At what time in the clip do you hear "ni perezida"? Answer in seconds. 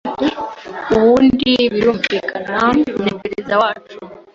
2.77-3.53